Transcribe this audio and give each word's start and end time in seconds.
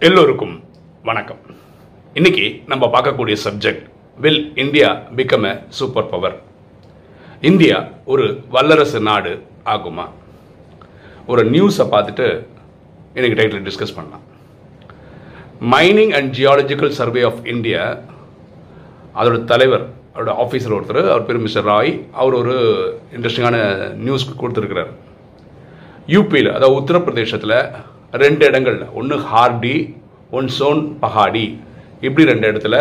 எல்லோருக்கும் 0.00 0.64
வணக்கம். 1.02 1.38
இன்னைக்கு 2.14 2.62
நம்ம 2.66 2.86
பார்க்கக்கூடிய 2.86 3.36
subject 3.44 3.84
will 4.20 4.52
India 4.56 4.88
become 5.16 5.52
a 5.52 5.62
super 5.68 6.08
power 6.08 6.42
India 7.40 7.88
ஒரு 8.04 8.40
வல்லரசு 8.48 9.00
நாடு 9.00 9.42
ஆகுமா? 9.64 10.08
ஒரு 11.26 11.50
நியூஸை 11.50 11.86
பார்த்துட்டு 11.94 12.46
இன்னைக்கு 13.14 13.42
டைட்டில் 13.42 13.66
டிஸ்கஸ் 13.68 13.94
பண்ணலாம். 13.94 14.22
Mining 15.60 16.14
and 16.14 16.34
geological 16.34 16.96
survey 17.00 17.22
of 17.22 17.46
India 17.46 17.98
அதோட 19.14 19.44
தலைவர் 19.44 19.88
அவரோட 20.14 20.34
ஆஃபீஸர் 20.44 20.76
ஒருத்தர் 20.78 21.10
அவர் 21.10 21.26
பேர் 21.26 21.38
மிஸ்டர் 21.38 21.64
ராய் 21.64 22.06
அவர் 22.12 22.34
ஒரு 22.34 22.56
இன்ட்ரெஸ்டிங்கான 23.16 23.88
நியூஸ் 23.94 24.30
கொடுத்துருக்கிறார். 24.40 24.92
யூபியில் 26.06 26.52
அதாவது 26.52 26.80
உத்தரப்பிரதேசத்தில் 26.80 27.74
ரெண்டு 28.22 28.42
இடங்களில். 28.50 28.86
ஒன்று 28.98 29.16
ஹார்டி 29.30 29.76
ஒன் 30.38 30.48
சோன் 30.58 30.82
பஹாடி. 31.02 31.46
இப்படி 32.06 32.24
ரெண்டு 32.32 32.46
இடத்துல 32.50 32.76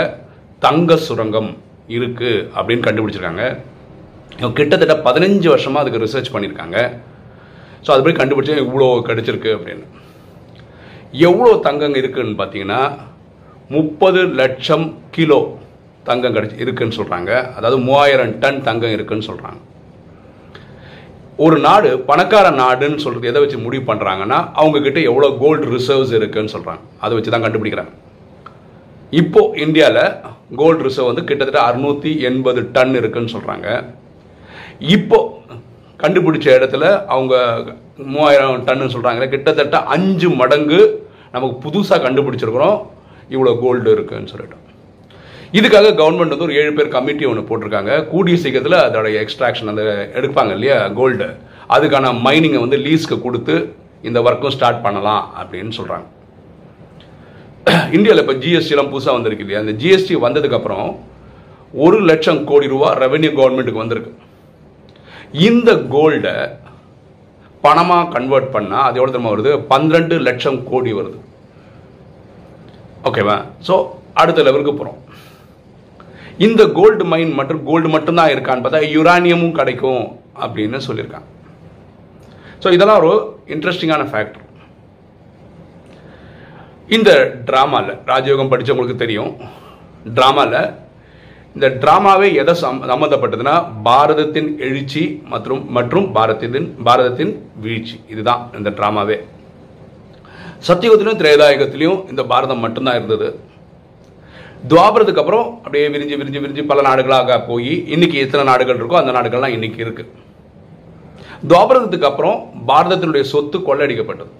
தங்க 0.65 0.95
சுரங்கம் 1.07 1.49
இருக்குது 1.95 2.45
அப்படின்னு 2.57 2.85
கண்டுபிடிச்சிருக்காங்க. 2.87 3.45
கிட்டத்தட்ட 4.59 4.95
பதினஞ்சு 5.07 5.47
வருஷமாக 5.53 5.81
அதுக்கு 5.83 6.03
ரிசர்ச் 6.05 6.31
பண்ணியிருக்காங்க 6.33 6.77
ஸோ 7.85 7.91
அது 7.93 8.03
போய் 8.05 8.19
கண்டுபிடிச்சா 8.21 8.63
இவ்வளோ 8.65 8.87
கிடச்சிருக்கு 9.09 9.51
அப்படின்னு. 9.57 9.85
எவ்வளோ 11.27 11.51
தங்கம் 11.67 11.99
இருக்குதுன்னு 12.01 12.39
பார்த்தீங்கன்னா 12.41 12.81
முப்பது 13.75 14.21
லட்சம் 14.39 14.87
கிலோ 15.15 15.39
தங்கம் 16.09 16.35
கிடைச்சி 16.35 16.57
இருக்குன்னு 16.63 16.97
சொல்கிறாங்க 16.97 17.31
அதாவது 17.57 17.77
மூவாயிரம் 17.87 18.33
டன் 18.41 18.59
தங்கம் 18.67 18.95
இருக்குதுன்னு 18.95 19.27
சொல்கிறாங்க 19.29 19.61
ஒரு 21.43 21.57
நாடு 21.65 21.89
பணக்கார 22.09 22.47
நாடுன்னு 22.59 23.03
சொல்றது 23.03 23.29
எதை 23.29 23.39
வச்சு 23.43 23.57
முடிவு 23.63 23.83
பண்ணுறாங்கன்னா 23.87 24.37
அவங்க 24.61 24.77
கிட்ட 24.85 25.29
கோல்டு 25.41 25.65
ரிசர்வ்ஸ் 25.75 26.13
இருக்குன்னு 26.19 26.53
சொல்கிறாங்க 26.53 26.83
அதை 27.03 27.13
வச்சு 27.15 27.33
தான் 27.33 27.45
கண்டுபிடிக்கிறாங்க. 27.45 27.91
இப்போ 29.21 29.41
இந்தியாவில் 29.65 30.05
கோல்டு 30.61 30.85
ரிசர்வ் 30.87 31.09
வந்து 31.11 31.25
கிட்டத்தட்ட 31.29 31.59
அறுநூத்தி 31.67 32.11
எண்பது 32.29 32.61
டன் 32.75 32.95
இருக்குன்னு 32.99 33.33
சொல்கிறாங்க 33.35 33.67
இப்போ 34.95 35.19
கண்டுபிடிச்ச 36.03 36.47
இடத்துல 36.57 36.85
அவங்க 37.13 37.35
மூவாயிரம் 38.13 38.65
டன்னு 38.67 38.93
சொல்கிறாங்க 38.95 39.29
கிட்டத்தட்ட 39.33 39.77
அஞ்சு 39.95 40.29
மடங்கு 40.41 40.79
நமக்கு 41.35 41.55
புதுசாக 41.65 42.03
கண்டுபிடிச்சிருக்கிறோம். 42.05 42.77
இவ்வளோ 43.33 43.53
கோல்டு 43.63 43.89
இருக்குன்னு 43.95 44.31
சொல்லிட்டு. 44.33 44.57
இதுக்காக 45.57 45.89
கவர்மெண்ட் 45.99 46.33
வந்து 46.33 46.47
ஒரு 46.47 46.55
ஏழு 46.61 46.71
பேர் 46.77 46.95
கமிட்டி 46.95 47.25
ஒன்று 47.31 47.47
போட்டிருக்காங்க. 47.49 47.91
கூடிய 48.11 48.35
சீக்கிரத்தில் 48.43 48.83
அதோட 48.85 49.07
எக்ஸ்ட்ராக்ஷன் 49.21 49.71
அந்த 49.73 49.83
எடுப்பாங்க 50.19 50.53
இல்லையா? 50.57 50.77
கோல்டு 50.99 51.27
அதுக்கான 51.75 52.11
மைனிங்கை 52.25 52.59
வந்து 52.65 52.77
லீஸ்க்கு 52.85 53.17
கொடுத்து 53.25 53.55
இந்த 54.09 54.19
ஒர்க்கும் 54.27 54.55
ஸ்டார்ட் 54.55 54.83
பண்ணலாம் 54.85 55.23
அப்படின்னு 55.41 55.73
சொல்கிறாங்க 55.79 56.07
இந்தியாவில் 57.97 58.23
இப்போ 58.23 58.35
ஜிஎஸ்டிலாம் 58.43 58.91
புதுசாக 58.93 59.17
வந்திருக்கு 59.17 59.45
இல்லையா? 59.45 59.61
அந்த 59.63 59.73
ஜிஎஸ்டி 59.81 60.15
வந்ததுக்கப்புறம் 60.25 60.89
ஒரு 61.85 61.97
லட்சம் 62.09 62.41
கோடி 62.49 62.67
ரூபா 62.73 62.89
ரெவென்யூ 63.03 63.31
கவர்மெண்ட்டுக்கு 63.39 63.83
வந்திருக்கு. 63.83 64.11
இந்த 65.47 65.69
கோல்டை 65.93 66.35
பணமாக 67.63 68.11
கன்வெர்ட் 68.15 68.53
பண்ணால் 68.55 68.85
அது 68.87 68.99
எவ்வளோ 68.99 69.13
தெரியுமா 69.13 69.33
வருது? 69.35 69.53
பன்னிரெண்டு 69.71 70.17
லட்சம் 70.27 70.59
கோடி 70.69 70.91
வருது. 70.99 71.17
ஓகேவா 73.09 73.37
ஸோ 73.69 73.75
அடுத்த 74.21 74.43
லெவலுக்கு 74.47 74.73
போகிறோம் 74.75 74.99
இந்த 76.45 76.61
கோல்டு 76.77 77.03
மைன் 77.11 77.29
மற்றும் 77.39 77.61
கோல்டு 77.67 77.89
மட்டும்தான் 77.95 78.31
இருக்கான்னு 78.33 78.63
பார்த்தா 78.63 78.87
யுரானியமும் 78.95 79.57
கிடைக்கும் 79.59 80.03
அப்படின்னு 80.45 80.79
சொல்லியிருக்காங்க. 80.87 81.27
ஸோ 82.63 82.67
இதெல்லாம் 82.75 82.99
ஒரு 83.01 83.11
இன்ட்ரெஸ்டிங்கான 83.53 84.05
ஃபேக்டர் 84.11 84.43
இந்த 86.95 87.11
ட்ராமாவில் 87.49 87.93
ராஜயோகம் 88.11 88.51
படித்தவங்களுக்கு 88.53 89.03
தெரியும். 89.03 89.31
ட்ராமாவில் 90.17 90.59
இந்த 91.55 91.67
ட்ராமாவே 91.83 92.27
எதை 92.41 92.53
சம் 92.61 92.83
சம்மந்தப்பட்டதுன்னா 92.91 93.55
பாரதத்தின் 93.87 94.49
எழுச்சி 94.67 95.03
மற்றும் 95.33 95.63
மற்றும் 95.77 96.07
பாரதத்தின் 96.17 96.69
பாரதத்தின் 96.87 97.33
வீழ்ச்சி. 97.65 97.97
இதுதான் 98.13 98.41
இந்த 98.59 98.71
ட்ராமாவே 98.79 99.17
சத்தியுகத்திலும் 100.67 101.19
திரேதாயுகத்திலையும் 101.21 102.01
இந்த 102.11 102.21
பாரதம் 102.31 102.63
மட்டும்தான் 102.65 102.97
இருந்தது. 102.99 103.29
துவாபரத்துக்கு 104.71 105.21
அப்புறம் 105.21 105.47
அப்படியே 105.57 105.87
விரிஞ்சு 105.93 106.15
விரிஞ்சு 106.19 106.39
விரிஞ்சு 106.43 106.63
பல 106.69 106.81
நாடுகளாக 106.87 107.37
போய் 107.47 107.71
இன்னைக்கு 107.93 108.17
எத்தனை 108.23 108.43
நாடுகள் 108.49 108.79
இருக்கோ 108.79 108.97
அந்த 108.99 109.11
நாடுகள்லாம் 109.17 109.55
இன்னைக்கு 109.57 109.79
இருக்கு. 109.85 110.03
துவாபரத்துக்கு 111.49 112.07
அப்புறம் 112.11 112.37
பாரதத்தினுடைய 112.67 113.23
சொத்து 113.33 113.57
கொள்ளடிக்கப்பட்டது. 113.59 114.31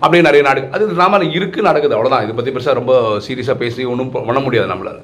அப்படியே 0.00 0.22
நிறைய 0.26 0.42
நாடு 0.48 0.62
அது 0.76 0.86
நாம 1.02 1.22
இருக்கு 1.38 1.60
நடக்குது 1.68 1.96
அவ்வளோதான் 1.96 2.24
இதை 2.26 2.34
பற்றி 2.38 2.52
பெருசாக 2.52 2.78
ரொம்ப 2.80 2.94
சீரியஸாக 3.26 3.58
பேசி 3.62 3.84
ஒன்றும் 3.92 4.12
பண்ண 4.28 4.40
முடியாது 4.46 4.72
நம்மளால. 4.72 5.00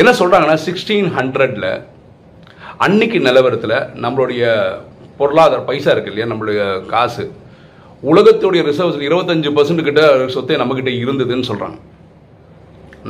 என்ன 0.00 0.10
சொல்கிறாங்கன்னா 0.20 0.58
சிக்ஸ்டீன் 0.66 1.10
ஹண்ட்ரடில் 1.18 1.70
அன்னைக்கு 2.86 3.18
நிலவரத்தில் 3.18 3.78
நம்மளுடைய 4.04 4.42
பொருளாதார 5.20 5.60
பைசா 5.68 5.92
இருக்கு 5.94 6.12
இல்லையா 6.12 6.32
நம்மளுடைய 6.32 6.86
காசு. 6.94 7.24
உலகத்துடைய 8.12 8.62
ரிசர்வ்ஸ் 8.70 9.06
இருபத்தஞ்சு 9.10 9.50
பர்சன்ட் 9.58 9.88
கிட்ட 9.88 10.02
சொத்தே 10.34 10.58
நம்மக்கிட்ட 10.62 10.92
இருந்ததுன்னு 11.04 11.48
சொல்கிறாங்க 11.52 11.78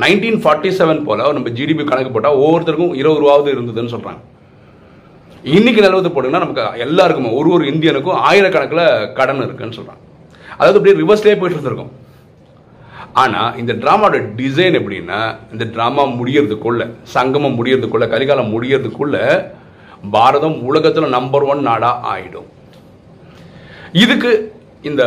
நைன்டீன் 0.01 0.41
ஃபார்ட்டி 0.43 0.69
செவன் 0.79 1.05
போல் 1.07 1.23
நம்ம 1.37 1.51
ஜிடிபி 1.59 1.83
கணக்கு 1.91 2.11
போட்டால் 2.15 2.41
ஒவ்வொருத்தருக்கும் 2.43 2.97
இருபது 3.01 3.21
ரூபாவது 3.23 3.49
இருந்ததுன்னு 3.55 3.93
சொல்கிறாங்க 3.93 4.21
இன்னைக்கு 5.55 5.81
நிலவரத்தை 5.83 6.11
போட்டிங்கன்னா 6.13 6.43
நமக்கு 6.45 6.83
எல்லாருக்குமே 6.85 7.29
ஒரு 7.39 7.49
ஒரு 7.55 7.63
இந்தியனுக்கும் 7.71 8.19
ஆயிரக்கணக்கில் 8.29 8.85
கடன் 9.17 9.43
இருக்குன்னு 9.45 9.77
சொல்கிறாங்க 9.77 10.03
அதாவது 10.57 10.77
அப்படியே 10.79 10.95
ரிவர்ஸ்லேயே 11.01 11.37
போயிட்டு 11.39 11.57
இருந்திருக்கும். 11.57 11.93
ஆனால் 13.21 13.55
இந்த 13.61 13.73
ட்ராமாவோட 13.83 14.17
டிசைன் 14.39 14.77
எப்படின்னா 14.79 15.19
இந்த 15.53 15.65
ட்ராமா 15.75 16.03
முடியறதுக்குள்ள 16.19 16.81
சங்கமம் 17.15 17.57
முடியறதுக்குள்ள 17.59 18.07
கரிகாலம் 18.13 18.51
முடியறதுக்குள்ள 18.55 19.17
பாரதம் 20.15 20.57
உலகத்தில் 20.69 21.15
நம்பர் 21.17 21.45
ஒன் 21.51 21.61
நாடாக 21.69 22.09
ஆயிடும். 22.13 22.49
இதுக்கு 24.03 24.31
இந்த 24.89 25.03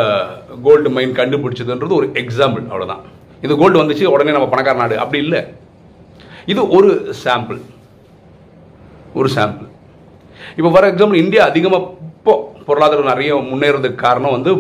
கோல்டு 0.67 0.91
மைன் 0.97 1.19
கண்டுபிடிச்சதுன்றது 1.21 1.99
ஒரு 2.01 2.09
எக்ஸாம்பிள் 2.23 2.65
அவ்வளோதான் 2.71 3.05
இது 3.47 3.53
கோல்டு 3.63 3.81
வந்துச்சு 3.83 4.13
உடனே 4.15 4.35
நம்ம 4.37 4.49
பணக்கார 4.53 4.77
நாடு. 4.83 4.97
அப்படி 5.03 5.21
இல்லை. 5.25 5.41
இது 6.53 6.61
ஒரு 6.77 6.91
சாம்பிள் 7.25 7.61
ஒரு 9.21 9.29
சாம்பிள் 9.37 9.69
இப்போ 10.59 10.71
ஃபார் 10.75 10.87
எக்ஸாம்பிள் 10.91 11.23
இந்தியா 11.25 11.43
அதிகமாக 11.51 11.89
இப்போ 12.19 12.35
பொருளாதாரம் 12.69 13.11
நிறைய 13.13 13.35
முன்னேறதுக்கு 13.51 14.05
காரணம் 14.07 14.35
வந்து 14.37 14.53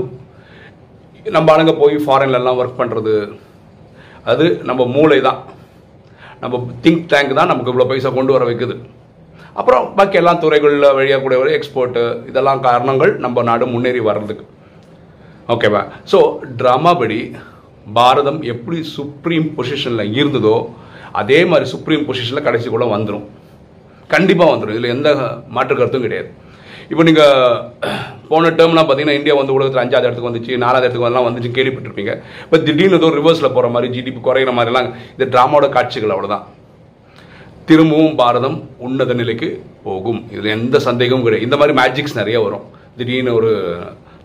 நம்ம 1.36 1.52
ஆளுங்க 1.52 1.72
போய் 1.80 1.96
ஃபாரின்லலாம் 2.04 2.58
ஒர்க் 2.60 2.80
பண்ணுறது 2.80 3.14
அது 4.30 4.46
நம்ம 4.68 4.86
மூளை 4.96 5.18
தான். 5.28 5.38
நம்ம 6.42 6.60
திங்க் 6.84 7.04
டேங்க் 7.12 7.38
தான் 7.38 7.50
நமக்கு 7.52 7.70
இவ்வளோ 7.72 7.86
பைசா 7.90 8.10
கொண்டு 8.16 8.34
வர 8.34 8.44
வைக்குது. 8.48 8.74
அப்புறம் 9.60 9.84
பாக்கி 9.96 10.18
எல்லாம் 10.20 10.40
துறைகளில் 10.42 10.94
வழியாக 10.98 11.20
கூடிய 11.22 11.38
ஒரு 11.42 11.50
எக்ஸ்போர்ட்டு 11.56 12.02
இதெல்லாம் 12.30 12.62
காரணங்கள் 12.66 13.12
நம்ம 13.24 13.42
நாடு 13.48 13.64
முன்னேறி 13.74 14.00
வர்றதுக்கு. 14.08 14.44
ஓகேவா 15.54 15.82
ஸோ 16.12 16.18
ட்ராமா 16.60 16.92
படி 17.02 17.18
பாரதம் 17.98 18.40
எப்படி 18.52 18.78
சுப்ரீம் 18.96 19.48
பொசிஷனில் 19.56 20.12
இருந்ததோ 20.20 20.56
அதே 21.20 21.40
மாதிரி 21.50 21.66
சுப்ரீம் 21.74 22.06
பொசிஷனில் 22.08 22.46
கடைசிக்குள்ள 22.46 22.86
வந்துடும் 22.94 23.26
கண்டிப்பாக 24.14 24.52
வந்துடும் 24.52 24.76
இதில் 24.76 24.94
எந்த 24.94 25.10
மாற்று 25.56 25.74
கருத்தும் 25.80 26.06
கிடையாது. 26.06 26.28
இப்போ 26.92 27.02
நீங்கள் 27.08 27.60
போன 28.30 28.50
டேர்ம்லாம் 28.58 28.86
பார்த்தீங்கன்னா 28.88 29.18
இந்தியா 29.18 29.34
வந்து 29.38 29.54
உலகத்தில் 29.56 29.82
அஞ்சாவது 29.82 30.06
இடத்துக்கு 30.06 30.30
வந்துச்சு 30.30 30.58
நாலாவது 30.64 30.84
இடத்துக்கு 30.84 31.06
வரலாம் 31.06 31.26
வந்துச்சு 31.28 31.50
கேள்விப்பட்டிருப்பீங்க. 31.58 32.14
இப்போ 32.46 32.58
திடீர்னு 32.66 32.98
ஏதோ 33.00 33.10
ரிவர்ஸில் 33.20 33.54
போகிற 33.56 33.68
மாதிரி 33.74 33.92
ஜிடிபி 33.94 34.20
குறையிற 34.28 34.52
மாதிரிலாம் 34.58 34.88
இந்த 35.14 35.26
ட்ராமாவோட 35.34 35.68
காட்சிகள் 35.76 36.14
அவ்வளோதான் 36.14 36.44
திரும்பவும் 37.70 38.16
பாரதம் 38.20 38.58
உன்னத 38.86 39.12
நிலைக்கு 39.20 39.48
போகும். 39.86 40.20
இதில் 40.32 40.54
எந்த 40.58 40.76
சந்தேகமும் 40.88 41.26
கிடையாது. 41.26 41.46
இந்த 41.48 41.58
மாதிரி 41.60 41.76
மேஜிக்ஸ் 41.80 42.18
நிறைய 42.20 42.38
வரும். 42.46 42.64
திடீர்னு 42.98 43.34
ஒரு 43.40 43.50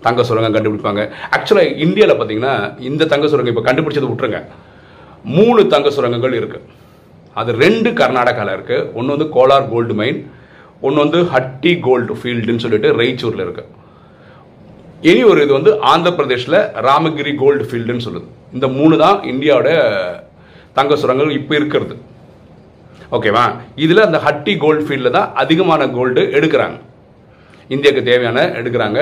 தங்க 0.07 0.23
சுரங்கம் 0.29 0.55
கண்டுபிடிப்பாங்க. 0.57 1.03
ஆக்சுவலாக 1.35 1.75
இந்தியாவில் 1.85 2.17
பார்த்தீங்கன்னா 2.19 2.55
இந்த 2.89 3.09
தங்க 3.13 3.27
சுரங்கம் 3.33 3.53
இப்போ 3.55 3.65
கண்டுபிடிச்சது 3.69 4.11
விட்டுருங்க. 4.11 4.41
மூணு 5.37 5.61
தங்க 5.75 5.89
சுரங்கங்கள் 5.97 6.35
இருக்கு. 6.41 6.59
அது 7.41 7.51
ரெண்டு 7.63 7.89
கர்நாடகாவில் 8.01 8.55
இருக்கு. 8.57 8.77
ஒன்று 8.99 9.15
வந்து 9.15 9.29
கோலார் 9.37 9.71
கோல்டு 9.73 9.95
மைன் 10.01 10.19
ஒன்று 10.87 11.03
வந்து 11.03 11.19
ஹட்டி 11.33 11.71
கோல்டு 11.87 12.13
ஃபீல்டுன்னு 12.19 12.63
சொல்லிட்டு 12.63 12.89
ரெய்ச்சூரில் 13.01 13.43
இருக்கு. 13.45 13.63
இனி 15.09 15.21
ஒரு 15.31 15.39
இது 15.45 15.53
வந்து 15.57 15.71
ஆந்திர 15.91 16.11
பிரதேஷில் 16.17 16.57
ராமகிரி 16.87 17.31
கோல்டு 17.41 17.63
ஃபீல்டுன்னு 17.69 18.05
சொல்லுது. 18.07 18.27
இந்த 18.55 18.67
மூணு 18.77 18.95
தான் 19.03 19.17
இந்தியாவோட 19.31 19.69
தங்க 20.77 20.95
சுரங்கங்கள் 21.01 21.37
இப்போ 21.39 21.53
இருக்கிறது. 21.59 21.95
ஓகேவா? 23.17 23.43
இதில் 23.85 24.05
அந்த 24.05 24.19
ஹட்டி 24.25 24.53
கோல்டு 24.63 24.85
ஃபீல்டில் 24.87 25.15
தான் 25.17 25.29
அதிகமான 25.43 25.81
கோல்டு 25.97 26.23
எடுக்கிறாங்க. 26.39 26.77
இந்தியாவுக்கு 27.73 28.09
தேவையான 28.11 28.43
எடுக்கிறாங்க. 28.59 28.99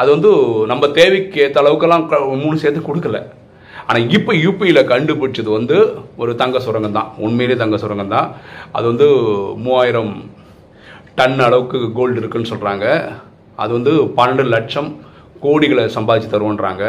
அது 0.00 0.08
வந்து 0.14 0.30
நம்ம 0.72 0.84
தேவைக்கு 0.98 1.42
ஏற்ற 1.44 1.58
அளவுக்கெல்லாம் 1.62 2.04
மூணு 2.44 2.56
சேர்த்து 2.62 2.88
கொடுக்கல. 2.88 3.20
ஆனால் 3.88 4.08
இப்போ 4.16 4.32
யூபியில் 4.44 4.88
கண்டுபிடிச்சது 4.92 5.50
வந்து 5.58 5.76
ஒரு 6.22 6.32
தங்க 6.42 6.58
சுரங்கம் 6.66 6.96
தான். 6.98 7.08
உண்மையிலே 7.26 7.56
தங்க 7.62 7.76
சுரங்கம் 7.84 8.12
தான். 8.16 8.28
அது 8.76 8.84
வந்து 8.92 9.08
மூவாயிரம் 9.64 10.12
டன் 11.18 11.40
அளவுக்கு 11.46 11.78
கோல்டு 11.96 12.20
இருக்குன்னு 12.20 12.50
சொல்கிறாங்க 12.52 12.86
அது 13.62 13.70
வந்து 13.78 13.92
பன்னெண்டு 14.18 14.44
லட்சம் 14.56 14.90
கோடிகளை 15.44 15.84
சம்பாதிச்சு 15.96 16.30
தருவோன்றாங்க. 16.34 16.84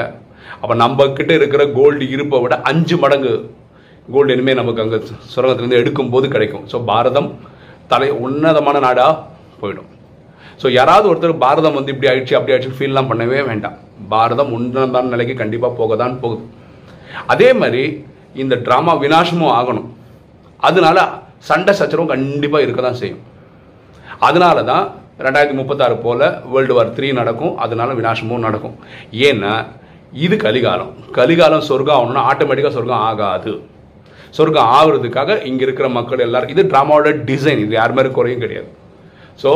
அப்போ 0.61 0.73
நம்ம 0.83 1.07
இருக்கிற 1.39 1.63
கோல்டு 1.79 2.05
இருப்பை 2.15 2.39
விட 2.43 2.55
அஞ்சு 2.71 2.95
மடங்கு 3.03 3.33
கோல்டு 4.13 4.33
இனிமேல் 4.35 4.59
நமக்கு 4.59 4.83
அங்கே 4.83 4.99
சுரங்கத்திலேருந்து 5.33 5.81
எடுக்கும் 5.81 6.13
போது 6.13 6.27
கிடைக்கும். 6.35 6.63
ஸோ 6.71 6.77
பாரதம் 6.91 7.31
தலை 7.91 8.09
உன்னதமான 8.25 8.79
நாடாக 8.85 9.19
போயிடும். 9.61 9.89
ஸோ 10.61 10.67
யாராவது 10.77 11.05
ஒருத்தர் 11.11 11.41
பாரதம் 11.45 11.77
வந்து 11.79 11.91
இப்படி 11.93 12.09
ஆயிடுச்சு 12.11 12.37
அப்படி 12.37 12.53
ஆயிடுச்சு 12.53 12.77
ஃபீல்லாம் 12.79 13.09
பண்ணவே 13.11 13.41
வேண்டாம். 13.49 13.75
பாரதம் 14.13 14.53
உன்னதமான 14.57 15.11
நிலைக்கு 15.13 15.35
கண்டிப்பாக 15.41 15.73
போக 15.79 15.95
தான் 16.03 16.15
போகுது. 16.23 16.43
அதே 17.33 17.49
மாதிரி 17.61 17.83
இந்த 18.43 18.55
ட்ராமா 18.65 18.93
விநாசமும் 19.03 19.53
ஆகணும். 19.59 19.87
அதனால 20.69 20.97
சண்டை 21.49 21.73
சச்சரவும் 21.79 22.11
கண்டிப்பாக 22.13 22.65
இருக்க 22.65 22.81
தான் 22.87 22.99
செய்யும். 23.01 23.21
அதனால 24.27 24.57
தான் 24.71 24.85
ரெண்டாயிரத்தி 25.25 25.57
முப்பத்தாறு 25.59 25.95
போல் 26.05 26.25
வேர்ல்டு 26.53 26.75
வார் 26.77 26.93
த்ரீ 26.97 27.07
நடக்கும் 27.19 27.53
அதனால 27.63 27.89
விநாசமும் 27.99 28.45
நடக்கும். 28.47 28.75
ஏன்னா 29.29 29.53
இது 30.25 30.35
கலிகாலம். 30.45 30.93
கலிகாலம் 31.17 31.67
சொர்க்கம் 31.67 31.97
ஆகணும்னா 31.97 32.23
ஆட்டோமேட்டிக்காக 32.29 32.75
சொர்க்கம் 32.77 33.05
ஆகாது. 33.09 33.53
சொர்க்கம் 34.37 34.71
ஆகுறதுக்காக 34.79 35.29
இங்கே 35.49 35.63
இருக்கிற 35.67 35.87
மக்கள் 35.97 36.25
எல்லாரும் 36.25 36.51
இது 36.53 36.63
ட்ராமாவோட 36.71 37.09
டிசைன் 37.29 37.61
இது 37.65 37.73
யார் 37.79 37.95
மாதிரி 37.97 38.09
குறையும் 38.17 38.43
கிடையாது. 38.43 38.69
ஸோ 39.41 39.51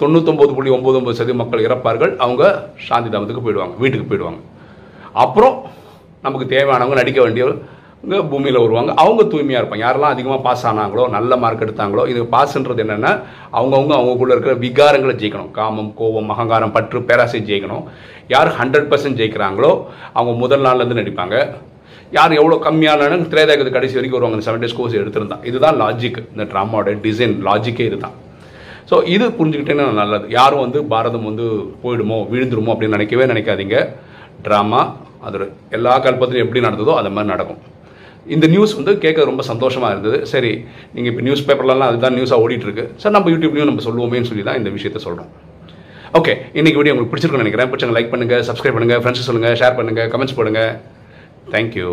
தொண்ணூத்தொம்பது 0.00 0.54
புள்ளி 0.54 0.70
ஒம்பது 0.70 0.98
ஒம்பது 1.00 1.18
சதவீதம் 1.18 1.42
மக்கள் 1.42 1.66
இறப்பார்கள். 1.66 2.16
அவங்க 2.16 2.68
சாந்தி 2.88 3.16
தாமத்துக்கு 3.16 3.44
போயிடுவாங்க 3.46 3.76
வீட்டுக்கு 3.78 4.08
போயிடுவாங்க. 4.10 4.40
அப்புறம் 5.12 5.62
நமக்கு 6.22 6.56
தேவையானவங்க 6.56 7.00
நடிக்க 7.00 7.28
வேண்டியவங்க 7.28 8.28
பூமியில் 8.30 8.58
வருவாங்க. 8.58 8.92
அவங்க 8.94 9.22
தூய்மையாக 9.22 9.62
இருப்பாங்க. 9.62 9.78
யாரெல்லாம் 9.78 10.14
அதிகமாக 10.14 10.42
பாஸ் 10.42 10.66
ஆனாங்களோ 10.66 11.08
நல்ல 11.08 11.36
மார்க் 11.36 11.62
எடுத்தாங்களோ 11.64 12.08
இது 12.08 12.22
பாஸ்ன்றது 12.22 12.82
என்னென்னா 12.84 13.12
அவங்கவுங்க 13.52 13.94
அவங்களுக்குள்ள 13.98 14.34
இருக்கிற 14.36 14.54
விகாரங்களை 14.54 15.14
ஜெயிக்கணும். 15.22 15.50
காமம் 15.50 15.94
கோபம் 15.94 16.28
அகங்காரம் 16.28 16.72
பற்று 16.72 17.02
பேராசை 17.02 17.40
ஜெயிக்கணும். 17.40 17.84
யார் 18.28 18.50
ஹண்ட்ரட் 18.58 18.90
பர்சன்ட் 18.92 19.20
ஜெயிக்கிறாங்களோ 19.20 19.84
அவங்க 20.12 20.38
முதல் 20.38 20.62
நாள்லேருந்து 20.62 21.00
நடிப்பாங்க. 21.02 21.48
யார் 22.10 22.32
எவ்வளோ 22.32 22.58
கம்மியான 22.70 23.08
திரேதாயகத்து 23.32 23.76
கடைசி 23.78 23.94
வரைக்கும் 23.94 24.20
வருவாங்க. 24.20 24.50
செவன் 24.50 24.62
டேஸ் 24.64 24.76
கோர்ஸ் 24.76 24.94
எடுத்திருந்தான். 24.94 25.44
இதுதான் 25.44 25.80
லாஜிக் 25.80 26.20
இந்த 26.36 26.44
ட்ராமாவோட 26.52 26.98
டிசைன் 27.06 27.34
லாஜிக்கே 27.48 27.86
இதுதான். 27.90 28.22
ஸோ 28.90 28.96
இது 29.14 29.26
புரிஞ்சுக்கிட்டேன்னா 29.38 29.86
நல்லது. 30.00 30.26
யாரும் 30.38 30.64
வந்து 30.64 30.80
பாரதம் 30.92 31.28
வந்து 31.30 31.46
போயிடுமோ 31.84 32.18
விழுந்துருமோ 32.32 32.72
அப்படின்னு 32.74 32.96
நினைக்கவே 32.98 33.26
நினைக்காதீங்க. 33.32 33.78
ட்ராமா 34.46 34.82
அது 35.28 35.46
எல்லா 35.76 35.92
கல்பத்திலும் 36.06 36.44
எப்படி 36.44 36.62
நடந்ததோ 36.68 36.94
அது 37.00 37.14
மாதிரி 37.16 37.32
நடக்கும். 37.34 37.60
இந்த 38.34 38.46
நியூஸ் 38.52 38.76
வந்து 38.78 38.92
கேட்க 39.04 39.24
ரொம்ப 39.30 39.42
சந்தோஷமாக 39.48 39.92
இருந்தது. 39.94 40.18
சரி 40.32 40.52
நீங்கள் 40.94 41.10
இப்போ 41.12 41.24
நியூஸ் 41.26 41.46
பேப்பர்லலாம் 41.48 41.90
அதுதான் 41.92 42.16
நியூஸாக 42.18 42.44
ஓடிட்டுருக்கு. 42.44 42.84
சார் 43.02 43.14
நம்ம 43.16 43.30
யூடியூப்லையும் 43.34 43.70
நம்ம 43.70 43.84
சொல்லுவோமேன்னு 43.88 44.30
சொல்லி 44.30 44.44
தான் 44.48 44.60
இந்த 44.60 44.72
விஷயத்த 44.76 45.02
சொல்கிறோம் 45.06 45.30
ஓகே 46.20 46.32
இன்றைக்கி 46.58 46.78
வீடியோ 46.80 46.94
உங்களுக்கு 46.94 47.12
பிடிச்சிருக்குன்னு 47.12 47.46
நினைக்கிறேன். 47.46 47.70
பிடிச்சவங்க 47.70 47.96
லைக் 47.98 48.12
பண்ணுங்கள் 48.14 48.44
சப்ஸ்கிரைப் 48.48 48.76
பண்ணுங்கள் 48.78 49.02
ஃப்ரெண்ட்ஸ் 49.02 49.28
சொல்லுங்கள் 49.28 49.58
ஷேர் 49.62 49.78
பண்ணுங்கள் 49.80 50.10
கமெண்ட்ஸ் 50.14 50.38
பண்ணுங்கள் 50.40 50.72
தேங்க்யூ 51.54 51.88